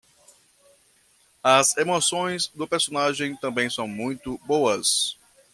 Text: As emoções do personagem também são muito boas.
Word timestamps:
As 1.43 1.77
emoções 1.77 2.47
do 2.47 2.67
personagem 2.67 3.35
também 3.35 3.69
são 3.69 3.87
muito 3.87 4.39
boas. 4.47 5.15